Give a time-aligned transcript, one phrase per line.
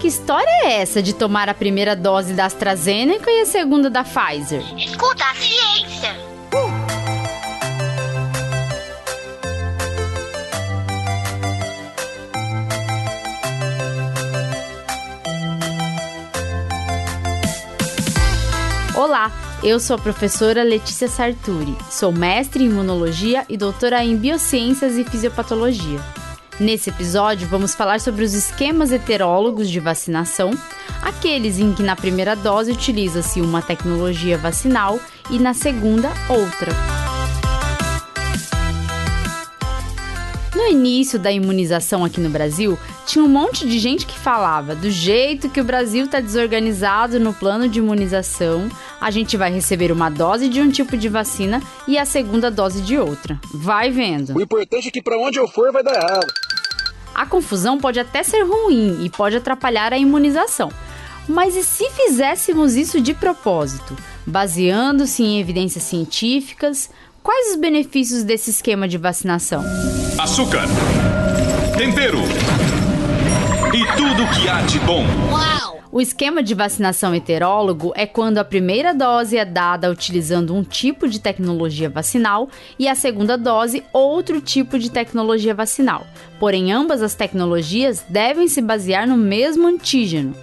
[0.00, 4.04] Que história é essa de tomar a primeira dose da AstraZeneca e a segunda da
[4.04, 4.62] Pfizer?
[4.76, 6.16] Escuta a ciência.
[18.96, 19.32] Olá,
[19.64, 25.02] eu sou a professora Letícia Sarturi, sou mestre em imunologia e doutora em biociências e
[25.02, 25.98] fisiopatologia.
[26.60, 30.50] Nesse episódio, vamos falar sobre os esquemas heterólogos de vacinação,
[31.00, 34.98] aqueles em que na primeira dose utiliza-se uma tecnologia vacinal
[35.30, 36.72] e na segunda outra.
[40.52, 44.90] No início da imunização aqui no Brasil, tinha um monte de gente que falava do
[44.90, 48.68] jeito que o Brasil está desorganizado no plano de imunização,
[49.00, 52.82] a gente vai receber uma dose de um tipo de vacina e a segunda dose
[52.82, 53.38] de outra.
[53.54, 54.36] Vai vendo.
[54.36, 56.26] O importante é que para onde eu for vai dar errado.
[57.18, 60.70] A confusão pode até ser ruim e pode atrapalhar a imunização.
[61.28, 66.88] Mas e se fizéssemos isso de propósito, baseando-se em evidências científicas?
[67.20, 69.64] Quais os benefícios desse esquema de vacinação?
[70.16, 70.62] Açúcar,
[71.76, 72.20] tempero
[73.74, 75.04] e tudo que há de bom.
[75.90, 81.08] O esquema de vacinação heterólogo é quando a primeira dose é dada utilizando um tipo
[81.08, 86.06] de tecnologia vacinal e a segunda dose outro tipo de tecnologia vacinal.
[86.38, 90.34] Porém, ambas as tecnologias devem se basear no mesmo antígeno.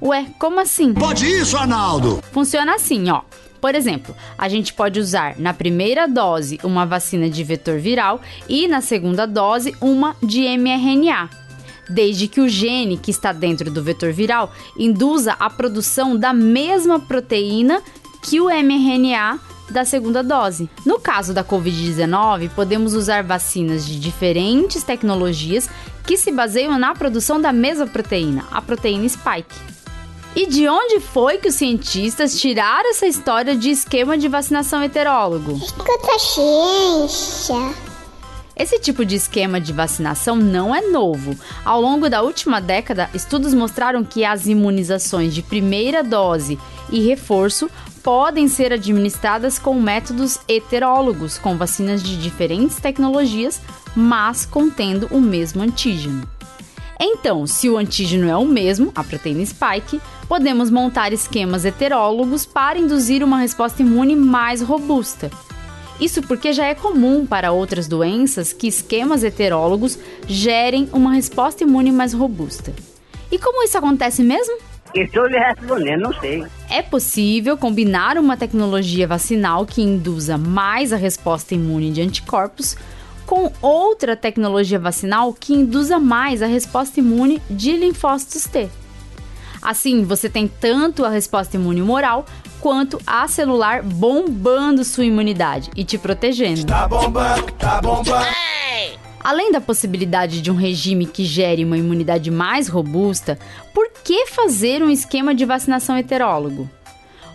[0.00, 0.94] Ué, como assim?
[0.94, 2.22] Pode isso, Arnaldo!
[2.32, 3.20] Funciona assim, ó.
[3.60, 8.68] Por exemplo, a gente pode usar na primeira dose uma vacina de vetor viral e
[8.68, 11.30] na segunda dose uma de mRNA,
[11.88, 16.98] desde que o gene que está dentro do vetor viral induza a produção da mesma
[16.98, 17.82] proteína
[18.22, 19.38] que o mRNA
[19.70, 20.68] da segunda dose.
[20.84, 25.68] No caso da Covid-19, podemos usar vacinas de diferentes tecnologias
[26.06, 29.74] que se baseiam na produção da mesma proteína, a proteína spike.
[30.36, 35.52] E de onde foi que os cientistas tiraram essa história de esquema de vacinação heterólogo?
[35.52, 37.93] Escuta a ciência.
[38.56, 41.36] Esse tipo de esquema de vacinação não é novo.
[41.64, 46.58] Ao longo da última década, estudos mostraram que as imunizações de primeira dose
[46.90, 47.68] e reforço
[48.02, 53.60] podem ser administradas com métodos heterólogos, com vacinas de diferentes tecnologias,
[53.96, 56.28] mas contendo o mesmo antígeno.
[57.00, 62.78] Então, se o antígeno é o mesmo, a proteína spike, podemos montar esquemas heterólogos para
[62.78, 65.30] induzir uma resposta imune mais robusta.
[66.00, 71.92] Isso porque já é comum para outras doenças que esquemas heterólogos gerem uma resposta imune
[71.92, 72.74] mais robusta.
[73.30, 74.58] E como isso acontece mesmo?
[74.94, 76.44] Estou lhe respondendo, não sei.
[76.70, 82.76] É possível combinar uma tecnologia vacinal que induza mais a resposta imune de anticorpos
[83.26, 88.68] com outra tecnologia vacinal que induza mais a resposta imune de linfócitos T.
[89.60, 92.26] Assim, você tem tanto a resposta imune humoral
[92.64, 96.64] quanto a celular bombando sua imunidade e te protegendo.
[96.64, 98.26] Tá bombando, tá bombando.
[99.22, 103.38] Além da possibilidade de um regime que gere uma imunidade mais robusta,
[103.74, 106.66] por que fazer um esquema de vacinação heterólogo?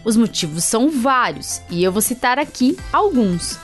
[0.03, 3.59] Os motivos são vários e eu vou citar aqui alguns.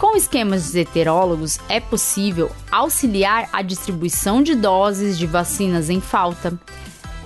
[0.00, 6.58] Com esquemas heterólogos, é possível auxiliar a distribuição de doses de vacinas em falta.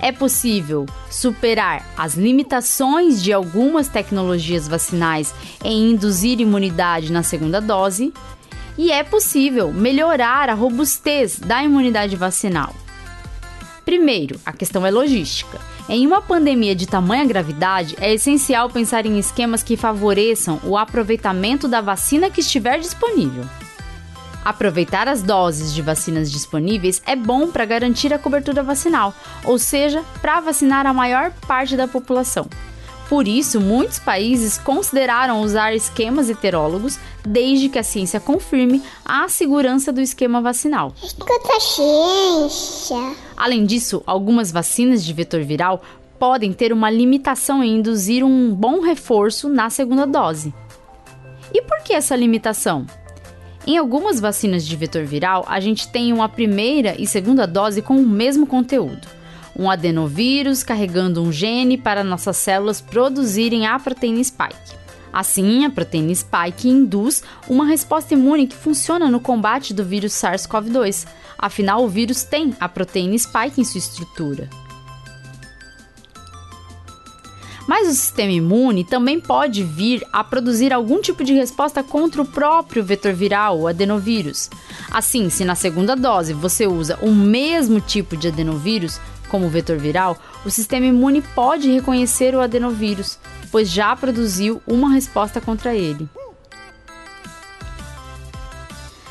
[0.01, 8.13] É possível superar as limitações de algumas tecnologias vacinais em induzir imunidade na segunda dose.
[8.77, 12.75] E é possível melhorar a robustez da imunidade vacinal.
[13.83, 15.59] Primeiro, a questão é logística.
[15.89, 21.67] Em uma pandemia de tamanha gravidade, é essencial pensar em esquemas que favoreçam o aproveitamento
[21.67, 23.45] da vacina que estiver disponível.
[24.47, 29.13] Aproveitar as doses de vacinas disponíveis é bom para garantir a cobertura vacinal,
[29.43, 32.47] ou seja, para vacinar a maior parte da população.
[33.09, 39.91] Por isso, muitos países consideraram usar esquemas heterólogos desde que a ciência confirme a segurança
[39.91, 40.93] do esquema vacinal.
[41.03, 43.17] Escuta a ciência.
[43.35, 45.81] Além disso, algumas vacinas de vetor viral
[46.17, 50.53] podem ter uma limitação em induzir um bom reforço na segunda dose.
[51.53, 52.85] E por que essa limitação?
[53.67, 57.97] Em algumas vacinas de vetor viral, a gente tem uma primeira e segunda dose com
[57.97, 59.17] o mesmo conteúdo
[59.57, 64.77] um adenovírus carregando um gene para nossas células produzirem a proteína spike.
[65.11, 71.07] Assim, a proteína spike induz uma resposta imune que funciona no combate do vírus SARS-CoV-2.
[71.37, 74.47] Afinal, o vírus tem a proteína spike em sua estrutura.
[77.67, 82.25] Mas o sistema imune também pode vir a produzir algum tipo de resposta contra o
[82.25, 84.49] próprio vetor viral, o adenovírus.
[84.89, 90.17] Assim, se na segunda dose você usa o mesmo tipo de adenovírus, como vetor viral,
[90.45, 93.19] o sistema imune pode reconhecer o adenovírus,
[93.51, 96.07] pois já produziu uma resposta contra ele.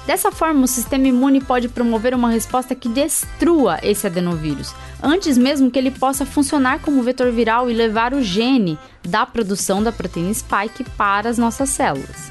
[0.06, 4.73] Dessa forma, o sistema imune pode promover uma resposta que destrua esse adenovírus,
[5.03, 9.82] antes mesmo que ele possa funcionar como vetor viral e levar o gene da produção
[9.82, 12.31] da proteína spike para as nossas células.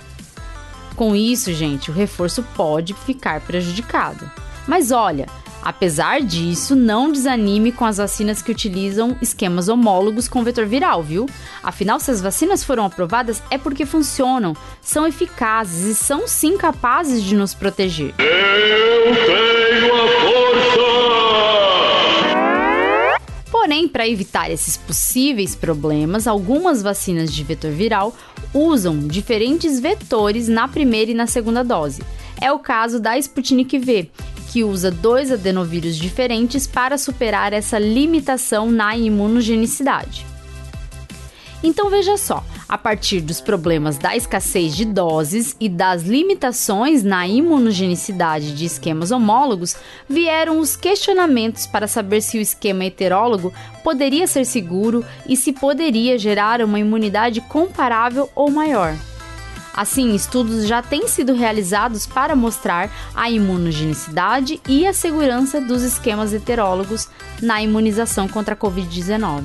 [0.96, 4.32] Com isso, gente, o reforço pode ficar prejudicado.
[4.66, 5.28] Mas olha,
[5.66, 11.26] Apesar disso, não desanime com as vacinas que utilizam esquemas homólogos com vetor viral, viu?
[11.64, 17.24] Afinal, se as vacinas foram aprovadas é porque funcionam, são eficazes e são sim capazes
[17.24, 18.14] de nos proteger.
[18.20, 20.46] Eu tenho a força!
[23.52, 28.16] Porém, para evitar esses possíveis problemas, algumas vacinas de vetor viral
[28.54, 32.04] usam diferentes vetores na primeira e na segunda dose.
[32.40, 34.12] É o caso da Sputnik V,
[34.56, 40.26] que usa dois adenovírus diferentes para superar essa limitação na imunogenicidade.
[41.62, 47.28] Então veja só, a partir dos problemas da escassez de doses e das limitações na
[47.28, 49.76] imunogenicidade de esquemas homólogos,
[50.08, 53.54] vieram os questionamentos para saber se o esquema heterólogo
[53.84, 58.96] poderia ser seguro e se poderia gerar uma imunidade comparável ou maior.
[59.76, 66.34] Assim, estudos já têm sido realizados para mostrar a imunogenicidade e a segurança dos esquemas
[66.34, 67.10] heterólogos
[67.42, 69.44] na imunização contra a Covid-19.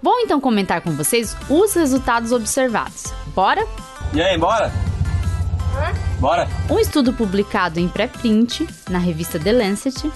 [0.00, 3.12] Vou então comentar com vocês os resultados observados.
[3.34, 3.66] Bora?
[4.12, 4.72] E aí, bora?
[6.20, 6.48] Bora!
[6.70, 10.12] Um estudo publicado em pré-print na revista The Lancet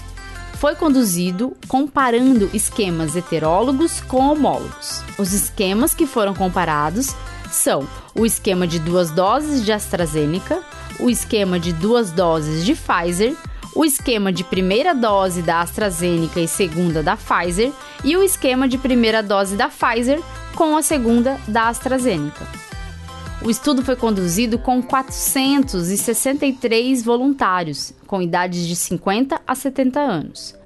[0.53, 5.03] foi conduzido comparando esquemas heterólogos com homólogos.
[5.17, 7.13] Os esquemas que foram comparados
[7.55, 10.59] são o esquema de duas doses de AstraZeneca,
[10.99, 13.35] o esquema de duas doses de Pfizer,
[13.75, 17.71] o esquema de primeira dose da AstraZeneca e segunda da Pfizer
[18.03, 20.19] e o esquema de primeira dose da Pfizer
[20.55, 22.47] com a segunda da AstraZeneca.
[23.43, 30.56] O estudo foi conduzido com 463 voluntários, com idades de 50 a 70 anos.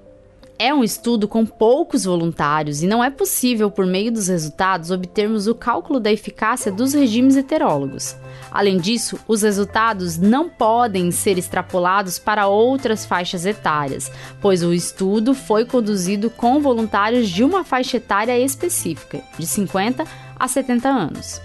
[0.63, 5.47] É um estudo com poucos voluntários e não é possível, por meio dos resultados, obtermos
[5.47, 8.15] o cálculo da eficácia dos regimes heterólogos.
[8.51, 15.33] Além disso, os resultados não podem ser extrapolados para outras faixas etárias, pois o estudo
[15.33, 20.05] foi conduzido com voluntários de uma faixa etária específica, de 50
[20.37, 21.41] a 70 anos.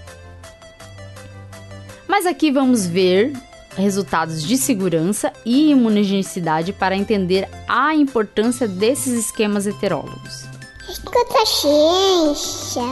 [2.07, 3.33] Mas aqui vamos ver
[3.77, 10.45] resultados de segurança e imunogenicidade para entender a importância desses esquemas heterólogos.
[10.89, 12.83] Escuta a ciência.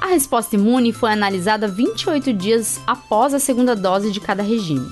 [0.00, 4.88] A resposta imune foi analisada 28 dias após a segunda dose de cada regime.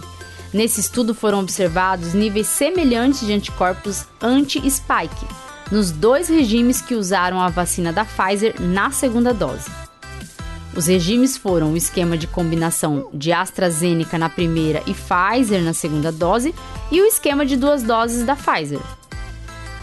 [0.52, 5.26] Nesse estudo foram observados níveis semelhantes de anticorpos anti-spike
[5.70, 9.85] nos dois regimes que usaram a vacina da Pfizer na segunda dose.
[10.76, 16.12] Os regimes foram o esquema de combinação de AstraZeneca na primeira e Pfizer na segunda
[16.12, 16.55] dose
[16.93, 18.81] e o esquema de duas doses da Pfizer.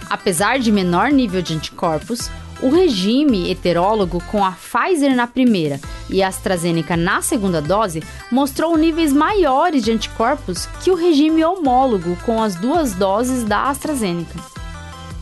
[0.07, 2.30] Apesar de menor nível de anticorpos,
[2.62, 5.81] o regime heterólogo com a Pfizer na primeira
[6.12, 12.16] e a AstraZeneca na segunda dose mostrou níveis maiores de anticorpos que o regime homólogo
[12.24, 14.39] com as duas doses da AstraZeneca.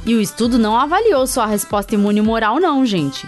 [0.05, 3.25] E o estudo não avaliou só a resposta imune moral, não, gente.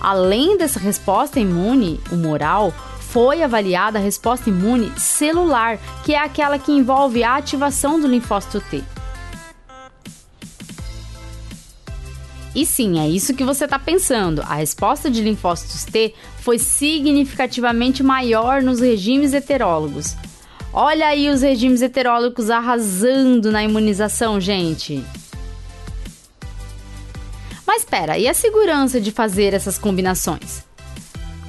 [0.00, 6.72] Além dessa resposta imune humoral, foi avaliada a resposta imune celular, que é aquela que
[6.72, 8.82] envolve a ativação do linfócito T.
[12.54, 14.42] E sim, é isso que você está pensando.
[14.42, 20.16] A resposta de linfócitos T foi significativamente maior nos regimes heterólogos.
[20.72, 25.04] Olha aí os regimes heterólogos arrasando na imunização, gente.
[27.68, 30.64] Mas espera, e a segurança de fazer essas combinações?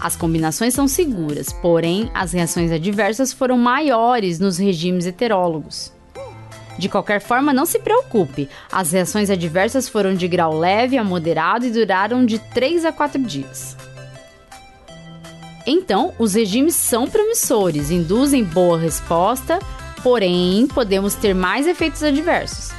[0.01, 5.93] As combinações são seguras, porém as reações adversas foram maiores nos regimes heterólogos.
[6.77, 11.65] De qualquer forma, não se preocupe, as reações adversas foram de grau leve a moderado
[11.65, 13.77] e duraram de 3 a 4 dias.
[15.65, 19.57] Então, os regimes são promissores, induzem boa resposta,
[20.03, 22.77] porém podemos ter mais efeitos adversos.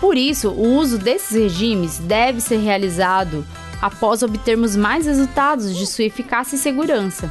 [0.00, 3.44] Por isso, o uso desses regimes deve ser realizado
[3.80, 7.30] após obtermos mais resultados de sua eficácia e segurança.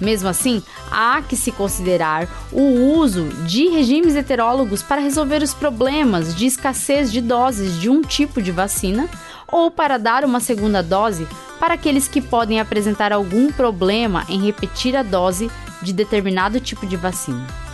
[0.00, 2.62] Mesmo assim, há que se considerar o
[2.98, 8.40] uso de regimes heterólogos para resolver os problemas de escassez de doses de um tipo
[8.40, 9.08] de vacina
[9.50, 11.26] ou para dar uma segunda dose
[11.58, 15.50] para aqueles que podem apresentar algum problema em repetir a dose
[15.82, 17.67] de determinado tipo de vacina.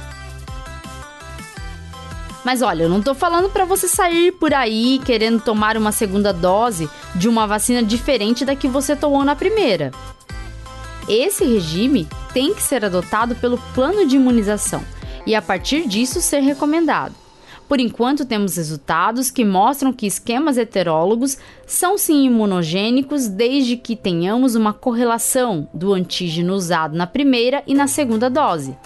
[2.44, 6.32] Mas olha, eu não tô falando para você sair por aí querendo tomar uma segunda
[6.32, 9.90] dose de uma vacina diferente da que você tomou na primeira.
[11.08, 14.82] Esse regime tem que ser adotado pelo plano de imunização
[15.26, 17.14] e a partir disso ser recomendado.
[17.66, 24.54] Por enquanto, temos resultados que mostram que esquemas heterólogos são sim imunogênicos desde que tenhamos
[24.54, 28.76] uma correlação do antígeno usado na primeira e na segunda dose.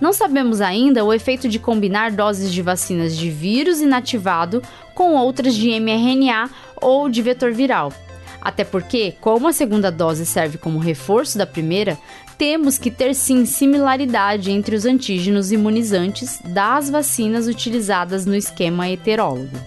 [0.00, 4.62] Não sabemos ainda o efeito de combinar doses de vacinas de vírus inativado
[4.94, 6.50] com outras de mRNA
[6.80, 7.92] ou de vetor viral.
[8.40, 11.98] Até porque, como a segunda dose serve como reforço da primeira,
[12.38, 19.58] temos que ter sim similaridade entre os antígenos imunizantes das vacinas utilizadas no esquema heterólogo.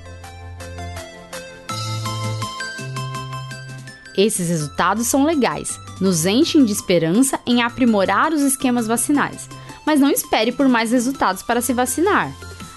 [4.17, 9.49] Esses resultados são legais, nos enchem de esperança em aprimorar os esquemas vacinais,
[9.85, 12.31] mas não espere por mais resultados para se vacinar.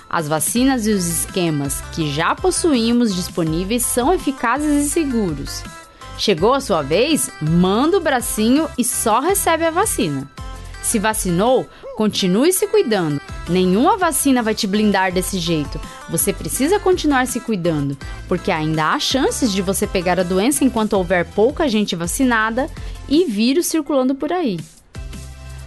[0.08, 5.62] As vacinas e os esquemas que já possuímos disponíveis são eficazes e seguros.
[6.16, 7.30] Chegou a sua vez?
[7.42, 10.30] Manda o bracinho e só recebe a vacina.
[10.82, 13.20] Se vacinou, continue se cuidando.
[13.48, 15.80] Nenhuma vacina vai te blindar desse jeito.
[16.10, 17.96] Você precisa continuar se cuidando,
[18.28, 22.70] porque ainda há chances de você pegar a doença enquanto houver pouca gente vacinada
[23.08, 24.60] e vírus circulando por aí.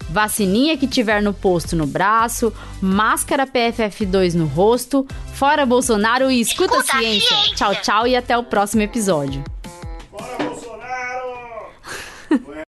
[0.09, 6.75] Vacininha que tiver no posto no braço, máscara PFF2 no rosto, fora Bolsonaro e escuta,
[6.75, 7.27] escuta a ciência.
[7.27, 7.55] ciência.
[7.55, 9.43] Tchau, tchau e até o próximo episódio.